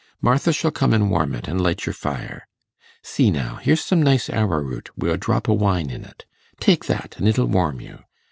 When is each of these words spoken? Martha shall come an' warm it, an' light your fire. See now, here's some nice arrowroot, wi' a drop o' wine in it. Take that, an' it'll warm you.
Martha 0.19 0.51
shall 0.51 0.71
come 0.71 0.95
an' 0.95 1.09
warm 1.11 1.35
it, 1.35 1.47
an' 1.47 1.59
light 1.59 1.85
your 1.85 1.93
fire. 1.93 2.47
See 3.03 3.29
now, 3.29 3.57
here's 3.57 3.81
some 3.85 4.01
nice 4.01 4.31
arrowroot, 4.31 4.89
wi' 4.97 5.09
a 5.09 5.15
drop 5.17 5.47
o' 5.47 5.53
wine 5.53 5.91
in 5.91 6.03
it. 6.05 6.25
Take 6.59 6.85
that, 6.85 7.17
an' 7.21 7.27
it'll 7.27 7.45
warm 7.45 7.79
you. 7.79 7.99